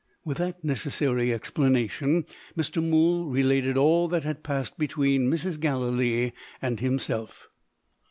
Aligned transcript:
With 0.25 0.37
that 0.39 0.63
necessary 0.63 1.31
explanation, 1.31 2.25
Mr. 2.57 2.81
Mool 2.83 3.29
related 3.29 3.77
all 3.77 4.07
that 4.07 4.23
had 4.23 4.41
passed 4.41 4.79
between 4.79 5.29
Mrs. 5.29 5.59
Gallilee 5.59 6.33
and 6.59 6.79
himself. 6.79 7.47